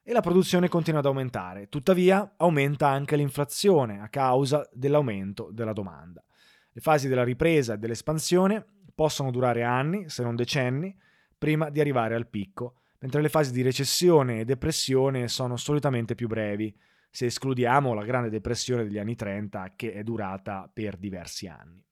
e 0.04 0.12
la 0.12 0.22
produzione 0.22 0.68
continua 0.68 1.00
ad 1.00 1.06
aumentare. 1.06 1.70
Tuttavia 1.70 2.34
aumenta 2.38 2.90
anche 2.90 3.16
l'inflazione 3.16 4.02
a 4.02 4.10
causa 4.10 4.68
dell'aumento 4.74 5.50
della 5.52 5.74
domanda. 5.74 6.22
Le 6.78 6.84
fasi 6.84 7.08
della 7.08 7.24
ripresa 7.24 7.74
e 7.74 7.80
dell'espansione 7.80 8.64
possono 8.94 9.32
durare 9.32 9.64
anni, 9.64 10.10
se 10.10 10.22
non 10.22 10.36
decenni, 10.36 10.96
prima 11.36 11.72
di 11.72 11.80
arrivare 11.80 12.14
al 12.14 12.28
picco, 12.28 12.82
mentre 13.00 13.20
le 13.20 13.30
fasi 13.30 13.52
di 13.52 13.64
recessione 13.64 14.42
e 14.42 14.46
depressione 14.46 15.28
sono 15.28 15.58
solitamente 15.58 16.14
più 16.14 16.28
brevi, 16.28 16.72
se 17.10 17.26
escludiamo 17.26 17.96
la 17.96 18.06
grande 18.06 18.30
depressione 18.30 18.84
degli 18.84 19.00
anni 19.00 19.16
30 19.16 19.74
che 19.76 19.92
è 19.92 20.04
durata 20.04 20.70
per 20.72 20.98
diversi 20.98 21.48
anni. 21.48 21.84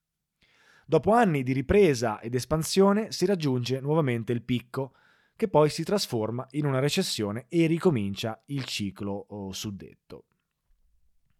Dopo 0.86 1.14
anni 1.14 1.42
di 1.42 1.54
ripresa 1.54 2.20
ed 2.20 2.36
espansione 2.36 3.12
si 3.12 3.26
raggiunge 3.26 3.80
nuovamente 3.80 4.34
il 4.34 4.44
picco, 4.44 4.94
che 5.36 5.48
poi 5.48 5.72
si 5.72 5.84
trasforma 5.84 6.46
in 6.52 6.68
una 6.68 6.78
recessione 6.78 7.48
e 7.50 7.66
ricomincia 7.66 8.40
il 8.50 8.66
ciclo 8.66 9.26
oh, 9.30 9.52
suddetto. 9.52 10.26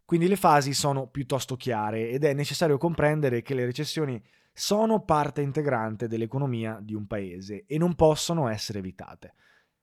Quindi 0.06 0.28
le 0.28 0.36
fasi 0.36 0.72
sono 0.72 1.08
piuttosto 1.08 1.56
chiare 1.56 2.10
ed 2.10 2.22
è 2.22 2.32
necessario 2.32 2.78
comprendere 2.78 3.42
che 3.42 3.54
le 3.54 3.64
recessioni 3.64 4.22
sono 4.52 5.02
parte 5.02 5.42
integrante 5.42 6.06
dell'economia 6.06 6.78
di 6.80 6.94
un 6.94 7.08
paese 7.08 7.64
e 7.66 7.76
non 7.76 7.96
possono 7.96 8.46
essere 8.46 8.78
evitate. 8.78 9.34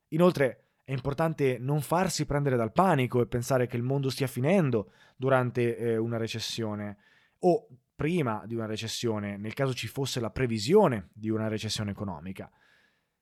Inoltre 0.08 0.70
è 0.86 0.94
importante 0.94 1.58
non 1.60 1.82
farsi 1.82 2.26
prendere 2.26 2.56
dal 2.56 2.72
panico 2.72 3.22
e 3.22 3.28
pensare 3.28 3.68
che 3.68 3.76
il 3.76 3.84
mondo 3.84 4.10
stia 4.10 4.28
finendo 4.28 4.94
durante 5.18 5.76
eh, 5.76 5.98
una 5.98 6.18
recessione 6.18 6.98
o 7.40 7.68
prima 7.94 8.44
di 8.46 8.56
una 8.56 8.66
recessione, 8.66 9.36
nel 9.36 9.54
caso 9.54 9.74
ci 9.74 9.88
fosse 9.88 10.22
la 10.22 10.32
previsione 10.32 11.10
di 11.14 11.30
una 11.30 11.50
recessione 11.50 11.92
economica. 11.92 12.50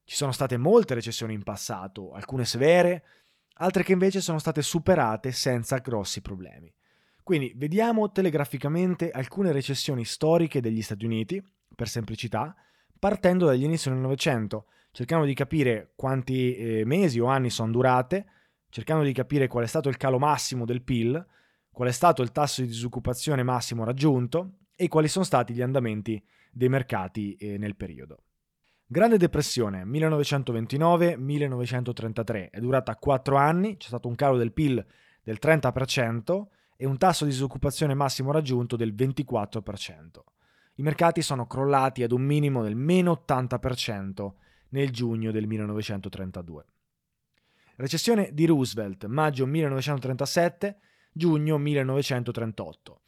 Ci 0.04 0.16
sono 0.16 0.32
state 0.32 0.56
molte 0.58 0.94
recessioni 0.94 1.34
in 1.34 1.42
passato, 1.42 2.12
alcune 2.12 2.46
severe, 2.46 3.04
altre 3.56 3.82
che 3.82 3.92
invece 3.92 4.22
sono 4.22 4.38
state 4.38 4.62
superate 4.62 5.32
senza 5.32 5.78
grossi 5.80 6.22
problemi. 6.22 6.72
Quindi 7.24 7.54
vediamo 7.56 8.12
telegraficamente 8.12 9.12
alcune 9.12 9.52
recessioni 9.52 10.06
storiche 10.06 10.62
degli 10.62 10.82
Stati 10.82 11.06
Uniti, 11.06 11.44
per 11.76 11.88
semplicità, 11.88 12.56
partendo 12.98 13.46
dagli 13.46 13.64
inizi 13.64 13.90
del 13.90 14.00
Novecento, 14.00 14.68
cercando 14.92 15.26
di 15.26 15.34
capire 15.34 15.94
quanti 15.96 16.56
eh, 16.56 16.86
mesi 16.86 17.20
o 17.20 17.26
anni 17.26 17.50
sono 17.50 17.72
durate, 17.72 18.26
cercando 18.70 19.04
di 19.04 19.14
capire 19.14 19.48
qual 19.48 19.64
è 19.64 19.68
stato 19.68 19.90
il 19.90 19.98
calo 19.98 20.20
massimo 20.20 20.66
del 20.66 20.82
PIL, 20.82 21.26
qual 21.72 21.88
è 21.88 21.92
stato 21.92 22.22
il 22.22 22.32
tasso 22.32 22.62
di 22.62 22.68
disoccupazione 22.68 23.44
massimo 23.44 23.84
raggiunto 23.84 24.58
e 24.76 24.88
quali 24.88 25.08
sono 25.08 25.26
stati 25.26 25.54
gli 25.54 25.62
andamenti 25.62 26.22
dei 26.52 26.70
mercati 26.70 27.36
eh, 27.36 27.58
nel 27.58 27.76
periodo. 27.76 28.24
Grande 28.86 29.18
Depressione 29.18 29.86
1929-1933 29.86 32.50
è 32.50 32.60
durata 32.60 32.96
4 32.98 33.38
anni, 33.38 33.78
c'è 33.78 33.88
stato 33.88 34.10
un 34.10 34.16
calo 34.16 34.38
del 34.38 34.52
PIL 34.52 34.86
del 35.24 35.38
30%, 35.42 36.46
e 36.82 36.88
un 36.88 36.98
tasso 36.98 37.26
di 37.26 37.30
disoccupazione 37.30 37.94
massimo 37.94 38.32
raggiunto 38.32 38.76
del 38.76 38.96
24%. 38.96 40.20
I 40.78 40.82
mercati 40.82 41.22
sono 41.22 41.46
crollati 41.46 42.02
ad 42.02 42.12
un 42.12 42.24
minimo 42.24 42.64
del 42.64 42.76
meno 42.76 43.24
80% 43.28 44.32
nel 44.70 44.90
giugno 44.90 45.30
del 45.30 45.46
1932. 45.46 46.66
Recessione 47.76 48.32
di 48.34 48.48
Roosevelt, 48.48 49.06
maggio 49.06 49.46
1937, 49.46 50.80
giugno 51.12 51.60
1938. 51.60 53.02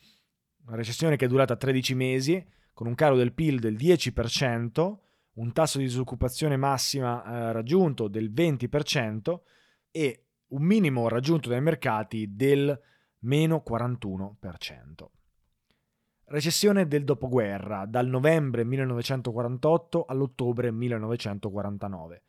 Una 0.67 0.75
recessione 0.75 1.15
che 1.15 1.25
è 1.25 1.27
durata 1.27 1.55
13 1.55 1.95
mesi, 1.95 2.45
con 2.73 2.85
un 2.85 2.93
calo 2.93 3.15
del 3.15 3.33
PIL 3.33 3.59
del 3.59 3.73
10%, 3.75 4.95
un 5.33 5.51
tasso 5.51 5.79
di 5.79 5.85
disoccupazione 5.85 6.57
massima 6.57 7.25
eh, 7.25 7.51
raggiunto 7.51 8.07
del 8.07 8.31
20% 8.31 9.39
e 9.89 10.25
un 10.49 10.61
minimo 10.61 11.07
raggiunto 11.07 11.49
dai 11.49 11.61
mercati 11.61 12.35
del 12.35 12.79
meno 13.23 13.63
41%. 13.67 15.05
Recessione 16.25 16.87
del 16.87 17.03
dopoguerra, 17.03 17.85
dal 17.85 18.07
novembre 18.07 18.63
1948 18.63 20.05
all'ottobre 20.05 20.71
1949. 20.71 22.23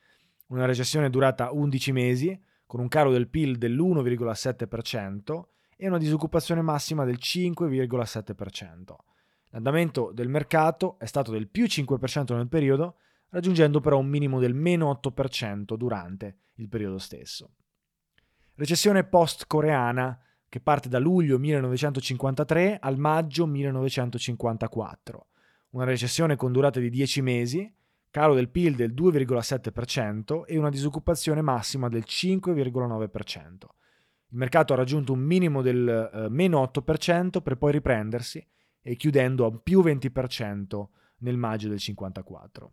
Una 0.49 0.67
recessione 0.67 1.09
durata 1.11 1.53
11 1.53 1.93
mesi, 1.93 2.43
con 2.67 2.81
un 2.81 2.89
calo 2.89 3.13
del 3.13 3.29
PIL 3.29 3.57
dell'1,7% 3.57 5.45
e 5.77 5.87
una 5.87 5.99
disoccupazione 5.99 6.61
massima 6.61 7.05
del 7.05 7.19
5,7%. 7.21 8.95
L'andamento 9.51 10.11
del 10.13 10.29
mercato 10.29 10.99
è 10.99 11.07
stato 11.07 11.31
del 11.31 11.49
più 11.49 11.65
5% 11.65 12.35
nel 12.35 12.49
periodo, 12.49 12.97
raggiungendo 13.31 13.81
però 13.81 13.99
un 13.99 14.09
minimo 14.09 14.41
del 14.41 14.55
meno 14.55 14.91
8% 15.03 15.77
durante 15.77 16.39
il 16.55 16.69
periodo 16.69 16.99
stesso. 16.99 17.53
Recessione 18.57 19.05
post-coreana 19.05 20.19
che 20.55 20.61
parte 20.61 20.89
da 20.89 21.01
luglio 21.01 21.37
1953 21.37 22.79
al 22.81 22.97
maggio 22.97 23.45
1954. 23.45 25.27
Una 25.71 25.83
recessione 25.83 26.37
con 26.37 26.53
durata 26.53 26.79
di 26.79 26.91
10 26.91 27.23
mesi, 27.23 27.75
calo 28.09 28.35
del 28.35 28.49
PIL 28.49 28.77
del 28.77 28.95
2,7% 28.95 30.45
e 30.47 30.57
una 30.57 30.71
disoccupazione 30.71 31.41
massima 31.41 31.89
del 31.89 32.05
5,9%. 32.07 33.65
Il 34.29 34.39
mercato 34.39 34.73
ha 34.73 34.77
raggiunto 34.77 35.13
un 35.13 35.23
minimo 35.23 35.61
del 35.61 35.89
eh, 35.89 36.29
meno 36.29 36.63
8% 36.63 37.43
per 37.43 37.57
poi 37.57 37.73
riprendersi 37.73 38.47
e 38.81 38.95
chiudendo 38.95 39.47
a 39.47 39.59
più 39.61 39.81
20% 39.81 40.85
nel 41.19 41.37
maggio 41.37 41.67
del 41.69 41.81
54. 41.81 42.73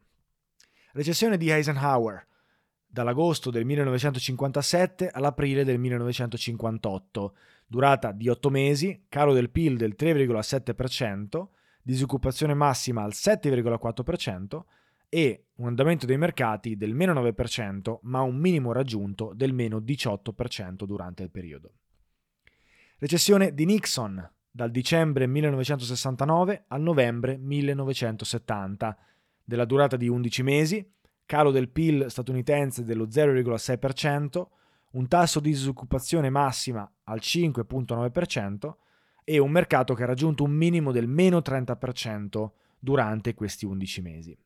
Recessione 0.92 1.36
di 1.36 1.50
Eisenhower 1.50 2.28
dall'agosto 2.92 3.50
del 3.50 3.64
1957 3.64 5.10
all'aprile 5.10 5.64
del 5.64 5.80
1958, 5.80 7.36
durata 7.66 8.12
di 8.12 8.28
8 8.28 8.50
mesi, 8.50 9.06
calo 9.08 9.34
del 9.34 9.50
PIL 9.50 9.78
del 9.78 9.96
3,7%, 9.98 11.48
disoccupazione 11.82 12.54
massima 12.54 13.04
al 13.04 13.12
7,4% 13.14 14.64
e 15.08 15.46
un 15.56 15.68
andamento 15.68 16.06
dei 16.06 16.18
mercati 16.18 16.76
del 16.76 16.94
meno 16.94 17.14
9%, 17.14 18.00
ma 18.04 18.22
un 18.22 18.36
minimo 18.36 18.74
raggiunto 18.74 19.32
del 19.34 19.54
meno 19.54 19.80
18% 19.80 20.84
durante 20.84 21.24
il 21.24 21.32
periodo. 21.32 21.72
Recessione 22.98 23.54
di 23.54 23.66
Nixon 23.66 24.30
dal 24.52 24.70
dicembre 24.70 25.28
1969 25.28 26.66
al 26.68 26.82
novembre 26.82 27.38
1970, 27.38 28.98
della 29.44 29.66
durata 29.66 29.96
di 29.96 30.10
11 30.10 30.44
mesi, 30.44 30.94
calo 31.32 31.52
del 31.52 31.70
PIL 31.70 32.08
statunitense 32.10 32.84
dello 32.84 33.08
0,6%, 33.08 34.48
un 34.92 35.08
tasso 35.08 35.40
di 35.40 35.52
disoccupazione 35.52 36.30
massima 36.30 36.92
al 37.06 37.20
5,9% 37.22 38.74
e 39.24 39.38
un 39.38 39.50
mercato 39.50 39.94
che 39.94 40.04
ha 40.04 40.08
raggiunto 40.08 40.44
un 40.44 40.52
minimo 40.52 40.92
del 40.92 41.08
meno 41.08 41.38
30% 41.38 42.50
durante 42.78 43.34
questi 43.34 43.66
11 43.66 44.02
mesi. 44.02 44.38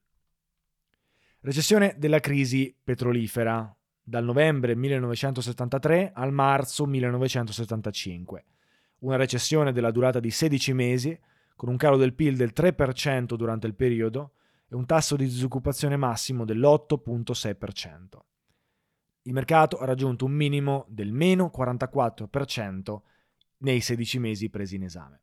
Recessione 1.39 1.95
della 1.97 2.19
crisi 2.19 2.75
petrolifera 2.83 3.75
dal 4.03 4.23
novembre 4.23 4.75
1973 4.75 6.11
al 6.13 6.31
marzo 6.31 6.85
1975. 6.85 8.45
Una 8.99 9.15
recessione 9.15 9.71
della 9.71 9.89
durata 9.89 10.19
di 10.19 10.29
16 10.29 10.73
mesi, 10.73 11.19
con 11.55 11.67
un 11.67 11.77
calo 11.77 11.97
del 11.97 12.13
PIL 12.13 12.35
del 12.35 12.53
3% 12.55 13.33
durante 13.33 13.65
il 13.65 13.73
periodo 13.73 14.33
e 14.67 14.75
un 14.75 14.85
tasso 14.85 15.15
di 15.15 15.25
disoccupazione 15.25 15.97
massimo 15.97 16.45
dell'8,6%. 16.45 18.19
Il 19.23 19.33
mercato 19.33 19.77
ha 19.77 19.85
raggiunto 19.85 20.25
un 20.25 20.31
minimo 20.31 20.85
del 20.87 21.11
meno 21.11 21.51
44% 21.55 23.01
nei 23.59 23.81
16 23.81 24.19
mesi 24.19 24.49
presi 24.49 24.75
in 24.75 24.83
esame. 24.83 25.21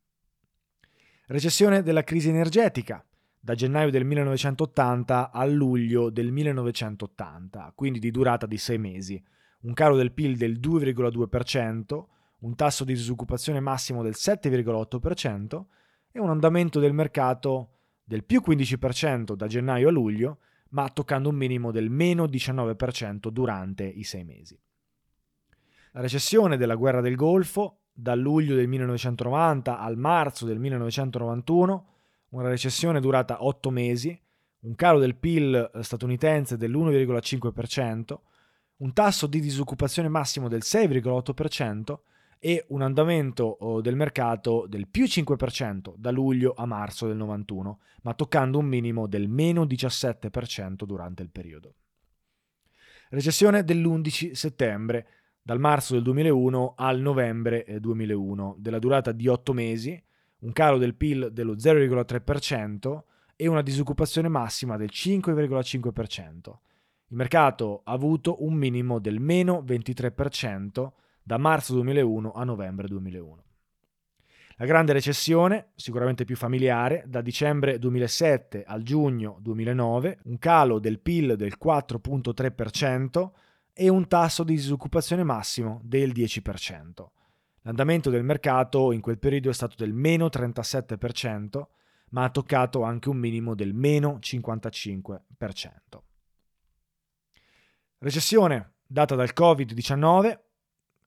Recessione 1.27 1.83
della 1.83 2.03
crisi 2.03 2.29
energetica 2.29 3.05
da 3.39 3.55
gennaio 3.55 3.91
del 3.91 4.05
1980 4.05 5.31
a 5.31 5.45
luglio 5.45 6.11
del 6.11 6.31
1980, 6.31 7.73
quindi 7.75 7.99
di 7.99 8.11
durata 8.11 8.47
di 8.47 8.59
6 8.59 8.79
mesi, 8.79 9.23
un 9.63 9.73
calo 9.73 9.97
del 9.97 10.13
PIL 10.13 10.37
del 10.37 10.59
2,2%, 10.59 12.05
un 12.41 12.55
tasso 12.55 12.85
di 12.85 12.95
disoccupazione 12.95 13.61
massimo 13.61 14.03
del 14.03 14.15
7,8% 14.17 15.65
e 16.13 16.21
un 16.21 16.31
andamento 16.31 16.81
del 16.81 16.93
mercato 16.93 17.82
del 18.13 18.25
più 18.25 18.43
15% 18.47 19.33
da 19.33 19.47
gennaio 19.47 19.89
a 19.89 19.91
luglio, 19.91 20.41
ma 20.73 20.87
toccando 20.91 21.31
un 21.31 21.35
minimo 21.35 21.71
del 21.71 21.89
meno 21.89 22.27
19% 22.27 23.29
durante 23.31 23.85
i 23.85 24.05
sei 24.05 24.23
mesi. 24.23 24.61
La 25.93 26.03
recessione 26.03 26.59
della 26.59 26.75
guerra 26.75 27.01
del 27.01 27.17
Golfo, 27.17 27.85
dal 27.91 28.19
luglio 28.19 28.55
del 28.55 28.69
1990 28.69 29.79
al 29.79 29.97
marzo 29.97 30.45
del 30.45 30.59
1991, 30.59 31.87
una 32.31 32.49
recessione 32.49 33.01
durata 33.01 33.45
8 33.45 33.71
mesi, 33.71 34.21
un 34.61 34.75
calo 34.75 34.99
del 34.99 35.17
PIL 35.17 35.71
statunitense 35.81 36.59
dell'1,5%, 36.59 38.19
un 38.77 38.93
tasso 38.93 39.27
di 39.27 39.41
disoccupazione 39.41 40.09
massimo 40.09 40.49
del 40.49 40.61
6,8%, 40.63 41.99
e 42.45 42.65
un 42.71 42.83
andamento 42.83 43.45
oh, 43.45 43.81
del 43.81 43.95
mercato 43.95 44.67
del 44.69 44.89
più 44.89 45.05
5% 45.05 45.95
da 45.97 46.11
luglio 46.11 46.55
a 46.57 46.67
marzo 46.67 47.07
del 47.07 47.17
91, 47.17 47.79
ma 48.03 48.15
toccando 48.15 48.59
un 48.59 48.67
minimo 48.67 49.07
del 49.07 49.29
meno 49.29 49.65
17% 49.65 50.83
durante 50.83 51.23
il 51.23 51.31
periodo. 51.31 51.75
Recessione 53.11 53.63
dell'11 53.63 54.33
settembre, 54.33 55.07
dal 55.41 55.61
marzo 55.61 55.95
del 55.95 56.03
2001 56.03 56.75
al 56.77 56.99
novembre 56.99 57.65
2001, 57.79 58.57
della 58.59 58.81
durata 58.81 59.13
di 59.13 59.29
8 59.29 59.53
mesi, 59.53 60.03
un 60.41 60.51
calo 60.51 60.79
del 60.79 60.97
PIL 60.97 61.31
dello 61.31 61.55
0,3% 61.55 63.03
e 63.37 63.47
una 63.47 63.63
disoccupazione 63.63 64.27
massima 64.27 64.77
del 64.77 64.91
5,5%. 64.93 66.59
Il 67.07 67.17
mercato 67.17 67.83
ha 67.85 67.93
avuto 67.93 68.43
un 68.43 68.55
minimo 68.55 68.99
del 68.99 69.21
meno 69.21 69.63
23% 69.65 70.91
da 71.23 71.39
marzo 71.39 71.75
2001 71.75 72.33
a 72.33 72.45
novembre 72.45 72.89
2001. 72.89 73.45
La 74.57 74.67
grande 74.67 74.93
recessione, 74.93 75.71
sicuramente 75.75 76.25
più 76.25 76.37
familiare, 76.37 77.05
da 77.07 77.21
dicembre 77.21 77.79
2007 77.79 78.65
al 78.65 78.83
giugno 78.83 79.39
2009, 79.41 80.21
un 80.25 80.39
calo 80.39 80.79
del 80.79 81.01
PIL 81.01 81.37
del 81.37 81.57
4.3% 81.63 83.31
e 83.73 83.89
un 83.89 84.07
tasso 84.07 84.45
di 84.45 84.55
disoccupazione 84.55 85.25
massimo 85.25 85.81
del 85.83 86.13
10%. 86.13 87.07
L'andamento 87.63 88.11
del 88.11 88.25
mercato 88.25 88.93
in 88.93 89.01
quel 89.01 89.19
periodo 89.19 89.51
è 89.51 89.55
stato 89.55 89.75
del 89.77 89.95
meno 89.95 90.27
37%, 90.27 91.63
ma 92.11 92.25
ha 92.25 92.31
toccato 92.31 92.83
anche 92.83 93.09
un 93.09 93.17
minimo 93.17 93.55
del 93.55 93.73
meno 93.73 94.19
55%. 94.21 95.21
Recessione 97.99 98.73
data 98.87 99.15
dal 99.15 99.31
Covid-19 99.35 100.39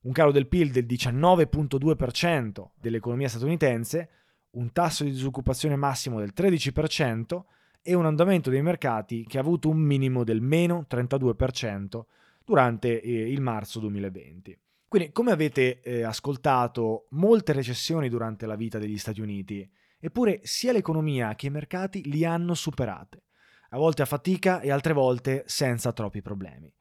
un 0.06 0.12
calo 0.12 0.30
del 0.30 0.46
PIL 0.46 0.70
del 0.70 0.86
19.2% 0.86 2.68
dell'economia 2.76 3.28
statunitense, 3.28 4.10
un 4.50 4.70
tasso 4.70 5.02
di 5.02 5.10
disoccupazione 5.10 5.74
massimo 5.74 6.20
del 6.20 6.32
13% 6.34 7.42
e 7.82 7.94
un 7.94 8.06
andamento 8.06 8.48
dei 8.48 8.62
mercati 8.62 9.24
che 9.26 9.36
ha 9.36 9.40
avuto 9.40 9.68
un 9.68 9.78
minimo 9.78 10.22
del 10.22 10.40
meno 10.40 10.86
32% 10.88 12.02
durante 12.44 13.00
eh, 13.00 13.30
il 13.30 13.40
marzo 13.40 13.80
2020. 13.80 14.56
Quindi, 14.86 15.10
come 15.10 15.32
avete 15.32 15.80
eh, 15.80 16.02
ascoltato, 16.02 17.08
molte 17.10 17.52
recessioni 17.52 18.08
durante 18.08 18.46
la 18.46 18.54
vita 18.54 18.78
degli 18.78 18.98
Stati 18.98 19.20
Uniti, 19.20 19.68
eppure 19.98 20.40
sia 20.44 20.70
l'economia 20.70 21.34
che 21.34 21.46
i 21.48 21.50
mercati 21.50 22.08
li 22.08 22.24
hanno 22.24 22.54
superate, 22.54 23.24
a 23.70 23.76
volte 23.76 24.02
a 24.02 24.06
fatica 24.06 24.60
e 24.60 24.70
altre 24.70 24.92
volte 24.92 25.42
senza 25.46 25.92
troppi 25.92 26.22
problemi. 26.22 26.72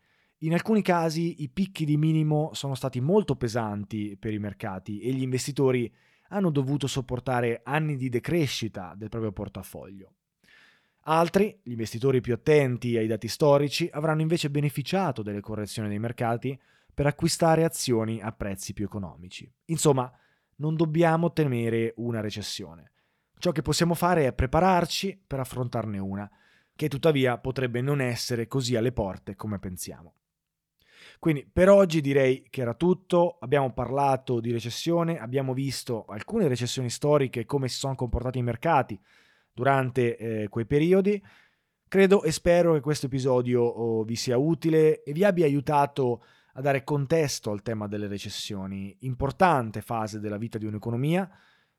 In 0.45 0.53
alcuni 0.53 0.83
casi 0.83 1.41
i 1.41 1.49
picchi 1.49 1.85
di 1.85 1.97
minimo 1.97 2.51
sono 2.53 2.75
stati 2.75 3.01
molto 3.01 3.35
pesanti 3.35 4.15
per 4.15 4.31
i 4.31 4.37
mercati 4.37 4.99
e 4.99 5.11
gli 5.11 5.23
investitori 5.23 5.91
hanno 6.29 6.51
dovuto 6.51 6.85
sopportare 6.85 7.61
anni 7.63 7.97
di 7.97 8.09
decrescita 8.09 8.93
del 8.95 9.09
proprio 9.09 9.31
portafoglio. 9.31 10.13
Altri, 11.07 11.61
gli 11.63 11.71
investitori 11.71 12.21
più 12.21 12.35
attenti 12.35 12.95
ai 12.95 13.07
dati 13.07 13.27
storici, 13.27 13.89
avranno 13.91 14.21
invece 14.21 14.51
beneficiato 14.51 15.23
delle 15.23 15.41
correzioni 15.41 15.87
dei 15.87 15.97
mercati 15.97 16.59
per 16.93 17.07
acquistare 17.07 17.63
azioni 17.63 18.21
a 18.21 18.31
prezzi 18.31 18.73
più 18.73 18.85
economici. 18.85 19.51
Insomma, 19.65 20.11
non 20.57 20.75
dobbiamo 20.75 21.33
temere 21.33 21.95
una 21.97 22.21
recessione. 22.21 22.91
Ciò 23.39 23.51
che 23.51 23.63
possiamo 23.63 23.95
fare 23.95 24.27
è 24.27 24.33
prepararci 24.33 25.23
per 25.25 25.39
affrontarne 25.39 25.97
una, 25.97 26.29
che 26.75 26.87
tuttavia 26.87 27.39
potrebbe 27.39 27.81
non 27.81 27.99
essere 27.99 28.45
così 28.45 28.75
alle 28.75 28.91
porte 28.91 29.35
come 29.35 29.57
pensiamo. 29.57 30.13
Quindi 31.19 31.47
per 31.51 31.69
oggi 31.69 32.01
direi 32.01 32.47
che 32.49 32.61
era 32.61 32.73
tutto, 32.73 33.37
abbiamo 33.39 33.71
parlato 33.73 34.39
di 34.39 34.51
recessione, 34.51 35.19
abbiamo 35.19 35.53
visto 35.53 36.05
alcune 36.07 36.47
recessioni 36.47 36.89
storiche 36.89 37.45
come 37.45 37.67
si 37.67 37.77
sono 37.77 37.95
comportati 37.95 38.39
i 38.39 38.43
mercati 38.43 38.99
durante 39.53 40.17
eh, 40.17 40.47
quei 40.49 40.65
periodi. 40.65 41.21
Credo 41.87 42.23
e 42.23 42.31
spero 42.31 42.73
che 42.73 42.81
questo 42.81 43.05
episodio 43.05 43.61
oh, 43.61 44.03
vi 44.03 44.15
sia 44.15 44.37
utile 44.37 45.03
e 45.03 45.13
vi 45.13 45.23
abbia 45.23 45.45
aiutato 45.45 46.23
a 46.53 46.61
dare 46.61 46.83
contesto 46.83 47.51
al 47.51 47.61
tema 47.61 47.87
delle 47.87 48.07
recessioni, 48.07 48.95
importante 49.01 49.81
fase 49.81 50.19
della 50.19 50.37
vita 50.37 50.57
di 50.57 50.65
un'economia, 50.65 51.29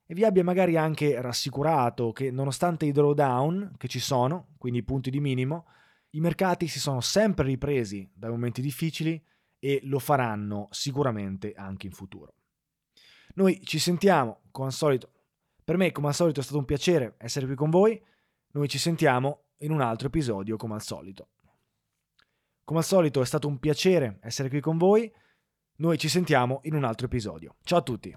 e 0.07 0.15
vi 0.15 0.25
abbia 0.25 0.45
magari 0.45 0.77
anche 0.77 1.21
rassicurato 1.21 2.12
che 2.12 2.31
nonostante 2.31 2.87
i 2.87 2.93
drawdown 2.93 3.75
che 3.77 3.89
ci 3.89 3.99
sono, 3.99 4.55
quindi 4.59 4.79
i 4.79 4.85
punti 4.85 5.11
di 5.11 5.19
minimo, 5.19 5.67
i 6.16 6.20
mercati 6.20 6.66
si 6.66 6.81
sono 6.81 7.00
sempre 7.00 7.44
ripresi 7.44 8.11
dai 8.14 8.31
momenti 8.31 8.62
difficili 8.62 9.22
e 9.59 9.81
lo 9.85 9.98
faranno 9.98 10.66
sicuramente 10.70 11.52
anche 11.52 11.87
in 11.87 11.92
futuro. 11.92 12.35
Noi 13.35 13.61
ci 13.62 13.79
sentiamo, 13.79 14.40
come 14.50 14.68
al 14.68 14.72
solito, 14.72 15.12
per 15.62 15.76
me 15.76 15.92
come 15.92 16.09
al 16.09 16.14
solito 16.14 16.40
è 16.40 16.42
stato 16.42 16.59
un 16.59 16.64
piacere 16.64 17.16
essere 17.18 17.44
qui 17.44 17.55
con 17.55 17.68
voi, 17.68 18.02
noi 18.52 18.68
ci 18.68 18.79
sentiamo 18.79 19.44
in 19.59 19.72
un 19.72 19.83
altro 19.83 20.07
episodio 20.07 20.57
come 20.57 20.74
al 20.74 20.83
solito. 20.83 21.29
Come 22.64 22.79
al 22.79 22.85
solito 22.85 23.20
è 23.20 23.26
stato 23.26 23.46
un 23.46 23.59
piacere 23.59 24.18
essere 24.22 24.48
qui 24.48 24.61
con 24.61 24.79
voi, 24.79 25.12
noi 25.76 25.98
ci 25.98 26.09
sentiamo 26.09 26.61
in 26.62 26.74
un 26.74 26.85
altro 26.85 27.07
episodio. 27.07 27.57
Ciao 27.62 27.79
a 27.79 27.83
tutti! 27.83 28.16